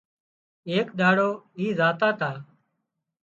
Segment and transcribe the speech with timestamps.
[0.69, 2.31] ايڪ ڏاڙو اي زاتا تا